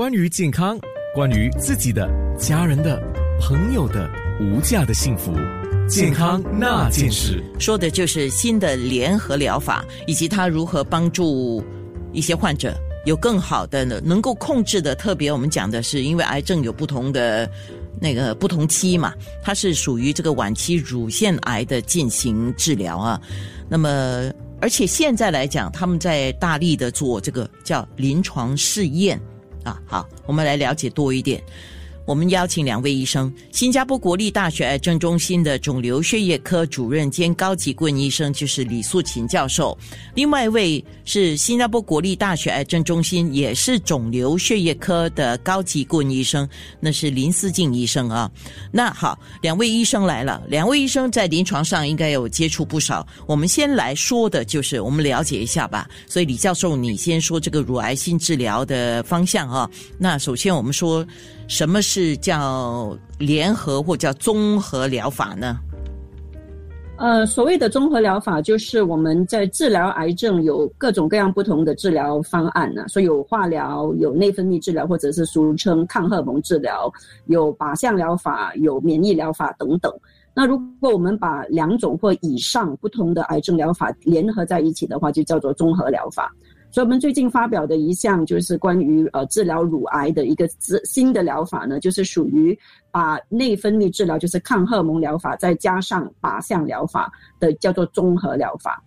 [0.00, 0.78] 关于健康，
[1.14, 2.98] 关于自己的、家人的、
[3.38, 5.30] 朋友的无价的幸福，
[5.86, 11.62] 健康那件事，说的就是新的联合疗法，以及它如何帮助
[12.14, 12.74] 一些患者
[13.04, 14.94] 有更好的能够控制的。
[14.94, 17.46] 特别我们讲的是，因为癌症有不同的
[18.00, 19.12] 那个不同期嘛，
[19.42, 23.20] 它是属于这个晚期乳腺癌的进行治疗啊。
[23.68, 24.32] 那么，
[24.62, 29.20] 而且现在来讲，他们在大力的做这个叫临床试验。
[29.64, 31.42] 啊，好，我们来了解多一点。
[32.10, 39.78] 我们邀请两位医生，新加坡国立大学癌症中心的肿瘤血液科主任兼高级顾问医生就是李素琴教授，
[40.16, 46.48] 另外一位是新加坡国立大学癌症中心也是肿瘤血液科的高级顾问医生，
[46.80, 48.28] 那是林思静医生啊。
[48.72, 53.06] 那好，两位医生来了，两位医生在临床上应该有接触不少。
[53.24, 55.88] 我们先来说的就是我们了解一下吧。
[56.08, 59.70] 所以李教授，你先说这个乳癌新治疗的方向啊。
[59.96, 61.06] 那首先我们说。
[61.50, 65.58] 什么是叫联合或叫综合疗法呢？
[66.96, 72.86] 呃，所谓的综合疗法，就是我们在治疗癌症有各种各样不同的治疗方案呢。
[72.86, 76.88] 所以有化疗、有内分泌治疗，或者是俗称抗荷尔蒙治疗，
[77.26, 79.92] 有靶向疗法、有免疫疗法等等。
[80.32, 86.32] 那如果我们把两种或以上不同的癌症疗法联合在一起的话，就叫做综合疗法。
[86.72, 92.56] 所以，我们最近发表的一项就是关于呃治疗乳癌的一个治新的疗法呢，就是属于
[92.92, 98.82] 把内分泌治疗，就是抗荷尔蒙疗法，再加上靶向疗法的叫做综合疗法。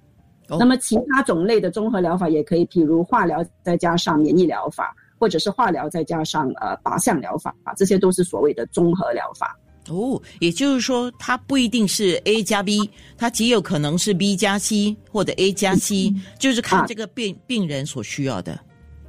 [0.48, 9.58] 那么，其他种类的综合疗法也可以，譬如化疗再加上免疫疗法，或者是化疗再加上呃靶向疗法啊，这些都是所谓的综合疗法。
[9.89, 18.59] 哦，也就是说，它不一定是 A 加 B，它极有可能是 B 加 C 或者 A 加 C，就是看这个病病人所需要的。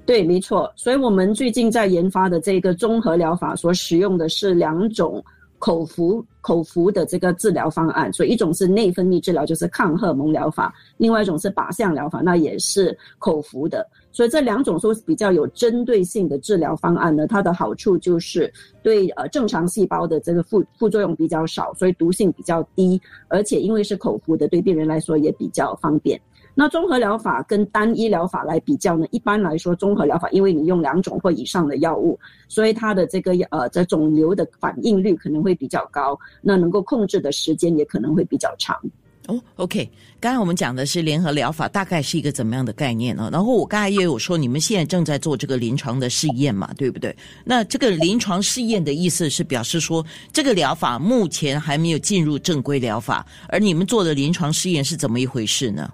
[0.06, 0.72] 对，没错。
[0.76, 5.24] 所以我们最近在研发的这个综合疗法所使用的是两种。
[5.60, 13.86] 口服口服的这个治疗方案，所以一种是内分泌治疗，就是抗荷蒙疗法；另外一种是靶向疗法，那也是口服的。
[14.14, 26.18] 所以这两种说比较有针对性的治疗方案呢，它的好处就是对呃正常细胞的这个副副作用比较少，所以毒性比较低，而且因为是口服的，对病人来说也比较方便。
[26.54, 29.04] 那综合疗法跟单一疗法来比较呢？
[29.10, 32.16] 一般来说，综合疗法因为你用两种或以上的药物，
[32.48, 38.80] 所以它的这个呃在肿瘤的反应率可能会比较高，那能够控制的时间也可能会比较长。
[39.26, 39.88] 哦，OK，
[40.20, 43.30] 刚才我们讲的是联合疗法，大概是一个怎么样的概念呢？
[43.32, 47.16] 然后我刚才也有说，你们现在正在做这个临床的试验嘛，对不对？
[47.44, 55.90] 那这个临床试验的意思是表示说，这个疗法目前还没有进入正规疗法，而你们做的临床试验是怎么一回事呢？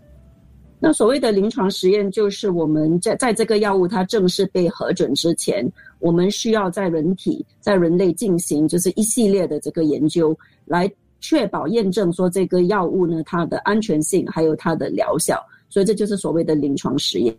[0.83, 15.41] 那所谓的临床实验，就是我们在在这个药物它正式被核准之前，我们需要在人体、在人类进行就是一系列的这个研究，来确保验证说这个药物呢它的安全性还有它的疗效。
[15.73, 17.33] 所以这就是所谓的临床实验。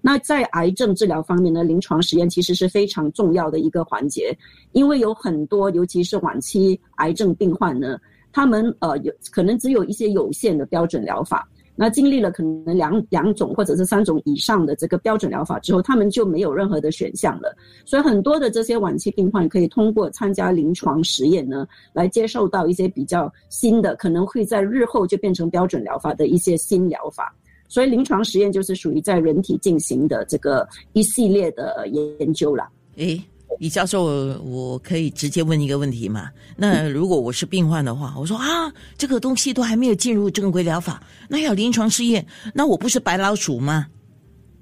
[0.00, 4.34] 那在癌症治疗方面呢，临床实验其实是非常重要的一个环节，
[4.72, 7.98] 因为有很多尤其是晚期癌症病患呢，
[8.32, 11.46] 他们呃有可能只有一些有限的标准疗法。
[11.76, 17.54] 那经历了可能两两种或者是三种以上的这个标准疗法之后，他们就没有任何的选项了。
[17.84, 27.34] 所以很多的这些晚期病患可以通过参加临床实验呢，来接受到一些比较新的，可能会在日后就变成标准疗法的一些新疗法。
[27.68, 32.68] 所以临床实验就是属于在人体进行的这个一系列的研究了。
[32.96, 33.22] 诶。
[33.58, 34.04] 李教授，
[34.44, 36.28] 我可以直接问一个问题吗？
[36.56, 43.86] 那如果我是病患的话，我说啊，这个东西都还没有进入正规疗法，那要临床试验，那我不是白老鼠吗？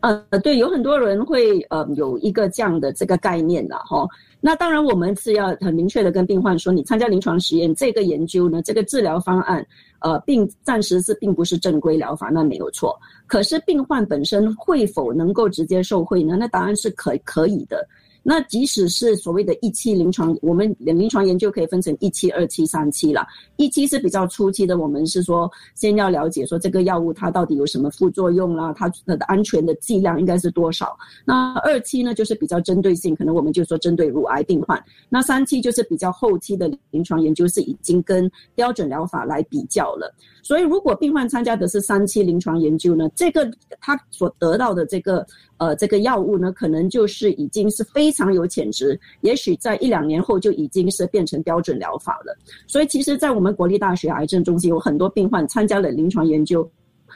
[0.00, 4.06] 呃，对，有很多人会呃有一个这样的这个概念的哈。
[4.38, 9.66] 那当然，我们是要很明确的跟病患说，你参加临床实验这个研究呢，这个治疗方案，
[10.00, 12.94] 呃，并暂时是并不是正规疗法，那没有错。
[13.26, 16.36] 可是病患本身会否能够直接受惠呢？
[16.38, 17.88] 那答案是可可以的。
[18.26, 23.24] 那即使是所谓的一期临床，我们临床研究可以分成一期、二期、三期了。
[23.56, 30.96] 一期是比较初期的，我们是说先要了解说这个药物它到底有什么副作用啦，它它的安全的剂量应该是多少。
[31.26, 34.82] 那二期呢就是比较针对性，可能我们就说针对乳癌病患。
[35.10, 40.10] 那三期就是比较后期的临床研究，是已经跟标准疗法来比较了。
[40.42, 43.50] 所以如果病患参加的是三期临床研究呢，这个
[43.80, 45.26] 他所得到的这个。
[45.58, 52.36] 呃，这个药物呢，可能就是已经是非常有潜质，也许在一两年后就已经是变成标准疗法了。
[52.66, 56.68] 所以，其实，在我们国立大学癌症中心，有很多病患参加了临床研究，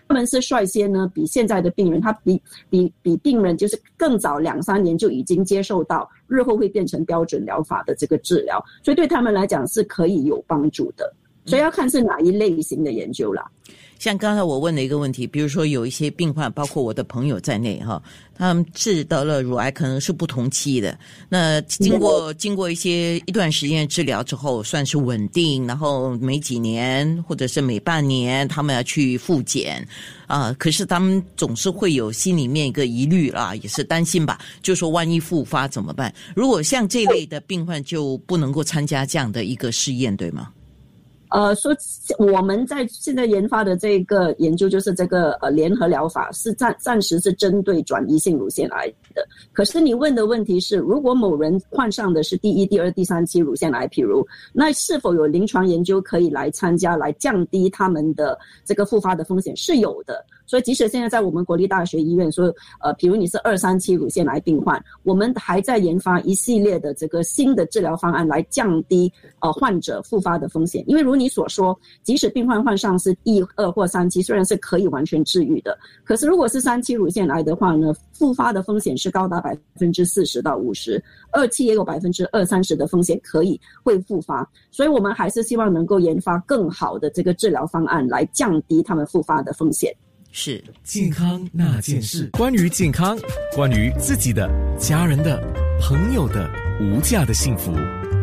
[0.07, 2.41] 他们是率先呢比现在的病人，他比
[2.71, 11.13] 比比病人就是更早两三年就已经接受到日后会变成标准疗法的这个治疗，所以对他们来讲是可以有帮助的。
[11.45, 13.51] 所以要看是哪一类型的研究了。
[13.99, 18.01] 像刚才我问的一个问题，比如说有一些病患，包括我的朋友在内，哈，
[18.35, 20.97] 他们治得了乳癌，可能是不同期的。
[21.29, 29.87] 那经过经过一些一段时间治疗之后，算是稳定，然后每几年或者是每半年，他们要去复检
[30.29, 30.55] 啊。
[30.59, 36.15] 可是他们总是会有心里面一个疑虑啦，也是担心吧，就说万一复发怎么办？
[36.37, 40.51] 如果像这类的病患，就不能够参加这样的一个试验，对吗？
[41.31, 41.77] 呃，说
[42.19, 49.27] 我们在现在研发的这个研究，就是这个呃联合疗法，是暂暂时是针对转移性乳腺癌的。
[49.53, 59.57] 可是你问的问题是，如果某人患上的是第一、第二、第三期乳腺癌，譬如，那是否有临床研究可以来参加，来降低他们的这个复发的风险？
[59.57, 60.25] 是有的。
[60.49, 70.83] 所以，即使现在在我们国立大学医院，说，呃，比如你是二三期乳腺癌病患，我们还在研发一系列的这个新的治疗方案来降低呃患者复发的风险。
[70.87, 84.51] 因为如你所说，即使病患患上是一、二或三期，虽然是可以完全治愈的，可是如果是三期乳腺癌的话呢，复发的风险是高达百分之四十到五十，二期也有百分之二三十的风险可以会复发。
[84.71, 89.95] 所以我们还是希望能够研发更好的这个治疗方案来降低他们复发的风险。
[90.31, 93.19] 是健康那件事，关于健康，
[93.55, 94.49] 关于自己的、
[94.79, 95.41] 家人的、
[95.81, 96.49] 朋友的
[96.81, 97.73] 无价的幸福，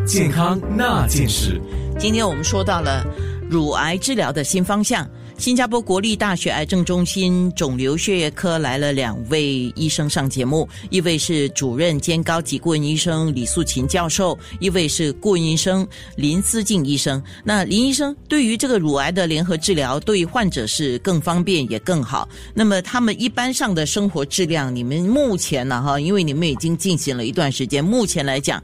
[0.06, 1.60] 健康那件事。
[1.98, 3.04] 今天我们说到了
[3.50, 5.08] 乳癌治疗的新方向。
[5.38, 15.86] 新加坡国立大学癌症中心肿瘤血液科来了两位医生上节目，一位是主任兼高级顾问医生李素琴教授，一位是顾问医生
[16.16, 17.22] 林思静医生。
[17.44, 22.26] 那林医生对于这个乳癌的联合治疗，对患者是更方便也更好。
[22.54, 25.80] 那么他们一般上的生活质量，你们目前呢？
[25.80, 28.60] 哈，因为你们已经进行了一段时间，目前来讲，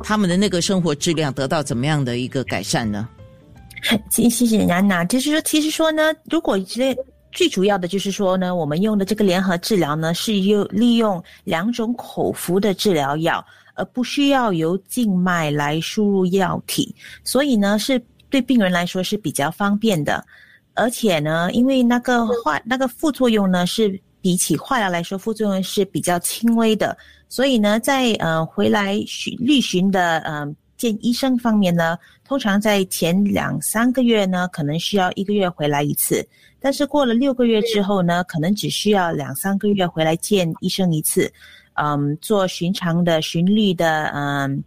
[0.00, 3.08] 他们的那个生活质量得到怎么样的一个改善呢？
[4.08, 6.96] 谢谢谢安娜，就是说，其实说呢，如果这
[7.32, 13.44] 最主要的就是说呢，我们用的这个联合治疗呢，是用利用两种口服的治疗药，
[13.74, 16.94] 而不需要由静脉来输入药体，
[17.24, 18.00] 所以呢，是
[18.30, 20.24] 对病人来说是比较方便的，
[20.74, 26.96] 而且呢，因为那个化那个副作用呢，是比起化疗来说，副作用是比较轻微的，
[27.28, 30.54] 所以呢，在呃回来巡例巡的嗯。
[30.82, 36.26] 见医生方面呢，通常在前两三个月呢，可能需要一个月回来一次，
[36.58, 41.32] 但是过了六个月之后呢，可能只需要两三个月回来见医生一次，
[41.74, 44.60] 嗯，做寻常的循律的嗯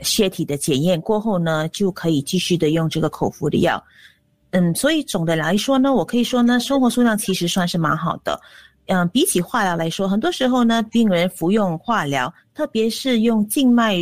[0.00, 3.84] 血体的检验过后呢，就可以继续的用这个口服的药，
[4.52, 8.40] 嗯，所以总的来说呢，我可以说呢，生活数量其实算是蛮好的，
[8.86, 14.00] 嗯，比起化疗来说，很多时候呢，病人服用化疗，特别是用静脉。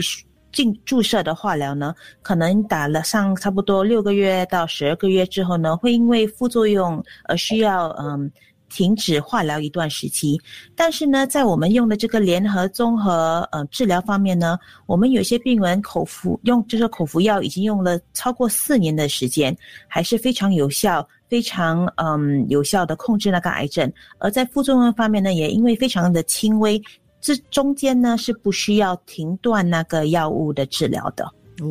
[0.55, 8.31] 进注射的化疗呢，可能打了上差不多六个月到十二个月之后呢，会因为副作用而需要嗯
[8.71, 10.41] 停止化疗一段时期。
[10.77, 19.57] 但是呢，在我们用的这个联合综合呃治疗方面呢，我们有些病人口服用这个口服药已经用了超过四年的时间，
[19.89, 23.93] 还是非常有效，非常嗯有效的控制那个癌症。
[24.19, 26.81] 而在副作用方面呢，也因为非常的轻微。
[27.25, 31.25] 这中间呢是不需要停断那个药物的治疗的
[31.63, 31.71] 哦，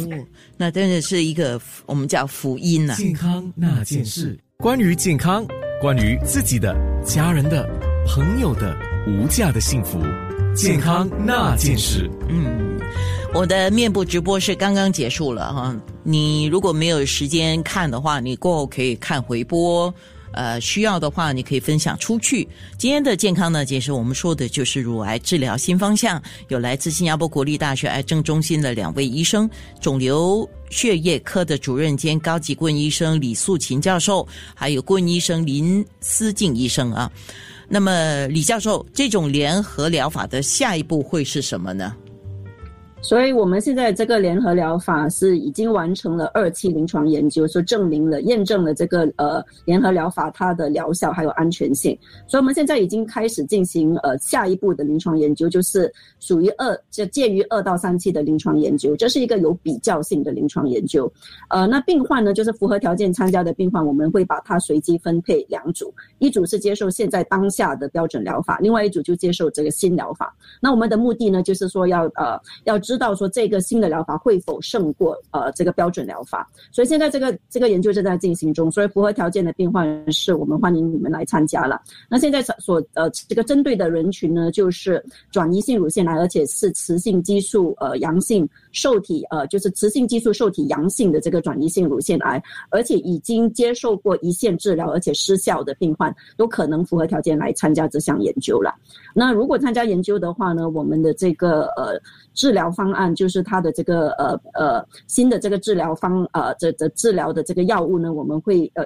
[0.57, 2.95] 那真的是一个我们叫福音呐。
[2.95, 5.45] 健康那件事，关于健康，
[5.79, 7.69] 关于自己的、家人的、
[8.07, 8.75] 朋友的
[9.07, 9.99] 无价的幸福，
[10.55, 12.09] 健康那件事。
[12.29, 12.79] 嗯，
[13.31, 19.93] 我的面部直播是刚刚结束了哈，你如果没有时间看的话，你过后可以看回播。
[20.33, 22.47] 呃，需要的话，你可以分享出去。
[22.77, 29.49] 今天的健康呢，其实我们说的就是乳癌治疗新方向，有来自新加坡国立大学癌症中心的两位医生，
[29.79, 37.11] 肿瘤血液科的主任兼高级顾问医生李素琴教授，还有顾问医生林思静医生啊。
[37.69, 41.95] 那么，李教授，这种联合疗法的下一步会是什么呢？
[43.03, 51.95] 所以，我们现在这个联合疗法是已经完成了二期临床研究，说证明了、验证了这个呃联合疗法它的疗效还有安全性。
[52.25, 61.11] 所以，我们现在已经开始进行呃下一步的临床研究，就是属于二就介于二到三期的临床研究，这是一个有比较性的临床研究。
[61.49, 70.33] 呃，那病患呢，就是符合条件参加的病患，我们会把它随机分配两组，一组是接受现在当下的标准疗法，另外一组就接受这个新疗法。
[70.61, 76.47] 那我们的目的呢，就是说要呃要知知道说这个新的疗法会否胜过呃这个标准疗法。
[76.71, 81.81] 所以现在这个这个研究正在进行中，所以符合条件的病患是我们欢迎你们来参加了。
[82.07, 98.75] 那现在所呃这个针对的人群呢，就是转移性乳腺癌，而且是雌性激素呃阳性受体呃就是雌性激素受体阳性的这个转移性乳腺癌，而且已经接受过一线治疗而且失效的病患，都可能符合条件来参加这项研究了。
[99.15, 101.99] 那如果参加研究的话呢，我们的这个呃
[102.33, 108.83] 治疗方案就是它的这个呃呃新的这个治疗方呃这这治疗的这个药物呢，我们会呃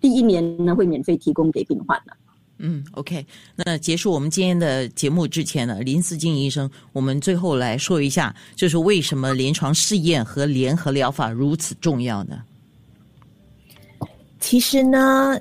[0.00, 2.12] 第一年呢会免费提供给病患的。
[2.58, 3.24] 嗯，OK。
[3.54, 12.42] 那结束我们今天的节目之前呢，林思静医生，我们最后来说一下，就是为什么临床试验和联合疗法如此重要呢？
[14.40, 15.38] 其实呢。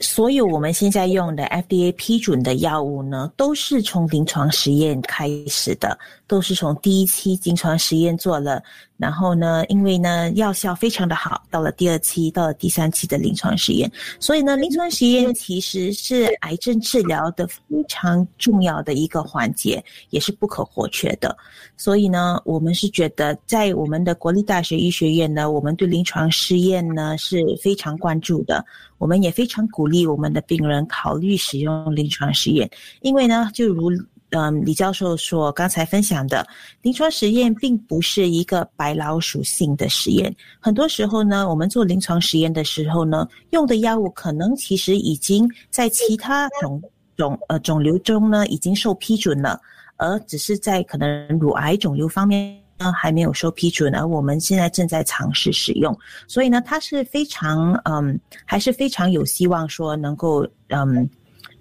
[0.00, 8.62] 所有我们现在用的 FDA 批准的药物呢，都是从临床实验开始的，都是从第一期临床实验做了。
[8.98, 21.36] 然后呢，因为呢药效非常的好，到了第二期，到了第三期的临床实验，所以呢，临床实验其实是癌症治疗的非常重要的一个环节，也是不可或缺的。
[21.76, 28.64] 所以呢，我们是觉得在我们的国立大学医学院呢，我们对临床试验呢是非常关注的，
[28.98, 32.68] 我们也非常鼓励我们的病人考虑使用临床实验，
[33.02, 33.90] 因为呢，就如。
[34.30, 36.44] 嗯，李教授说刚才分享的
[36.82, 40.34] 临床实验并不是一个白老鼠性的实验。
[40.58, 46.82] 很多时候呢，我们做临床实验的时候呢，用的药物可能其实已经在其他肿
[47.16, 49.60] 肿呃肿瘤中呢已经受批准了，
[49.96, 55.96] 而只是在可能乳癌肿瘤方面呢还没有受批准，而我们现在正在尝试使用。
[56.26, 61.08] 所以呢，它是非常嗯，还是非常有希望说能够嗯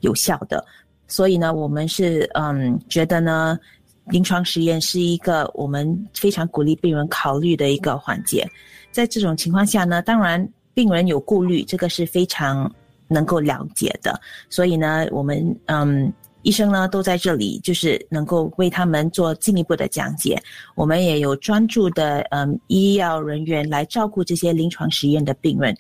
[0.02, 0.64] 有效的。
[1.08, 3.58] 所以呢，我们是嗯觉得呢，
[4.06, 8.48] 临床实验是一个我们非常鼓励病人考虑的一个环节。
[8.92, 12.70] 在这种情况下呢，当然病人有顾虑，这个是非常
[13.08, 14.20] 能够了解的。
[14.50, 16.12] 所以呢，我们嗯
[16.46, 20.40] 医生呢都在这里，就是能够为他们做进一步的讲解。
[20.76, 25.76] 我们也有专注的嗯医药人员来照顾这些临床实验的病人。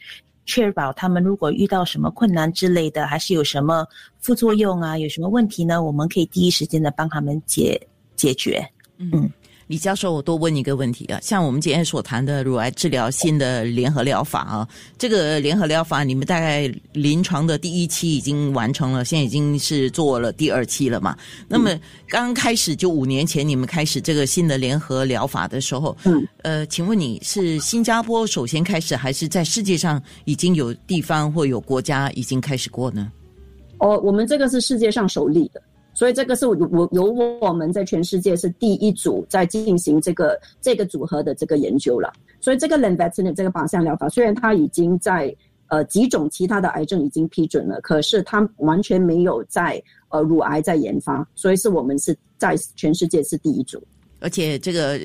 [0.48, 3.86] 确保他们如果遇到什么困难之类的，还是有什么
[4.20, 5.82] 副作用啊，有什么问题呢？
[5.82, 7.80] 我们可以第一时间的帮他们解
[8.16, 8.68] 解决。
[8.98, 9.30] 嗯。
[9.68, 21.18] 李教授，我多问一个问题啊，像我们今天所谈的乳癌治疗新的联合疗法啊，这个联合疗法你们大概临床的第一期已经完成了，现在已经是做了第二期了嘛？
[21.48, 21.72] 那么
[22.08, 33.12] 刚开始就五年前你们开始这个新的联合疗法的时候，嗯，呃，请问你是新加坡首先开始，还是在世界上已经有地方或有国家已经开始过呢？
[33.80, 35.62] 哦，我们这个是世界上首例的。
[35.96, 37.06] 所以这个是我我由
[37.42, 42.14] 我们在全世界是第一组在进行这个这个组合的这个研究了。
[42.42, 45.36] 所以这个 e a t i n 这个靶向疗法，虽然它已经在
[45.70, 53.82] 呃几种其他的癌症已经批准了，可是它完全没有在呃乳癌在研发，所以是我们是在全世界是第一组。
[54.20, 55.00] 而且这个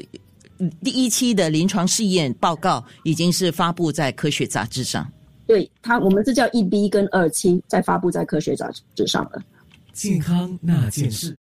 [0.82, 5.10] 第一期的临床试验报告已经是发布在科学杂志上。
[5.46, 9.42] 对它，我们这叫一 B 跟二期在发布在科学杂志上了。
[9.92, 11.36] 健康那件事。